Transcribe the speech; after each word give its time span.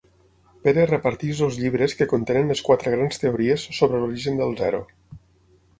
Pere 0.67 0.85
reparteix 0.91 1.41
els 1.47 1.59
llibres 1.65 1.95
que 1.99 2.07
contenen 2.15 2.49
les 2.53 2.65
quatre 2.71 2.95
grans 2.97 3.23
teories 3.27 3.69
sobre 3.83 4.03
l'origen 4.05 4.43
del 4.45 4.61
zero. 4.65 4.83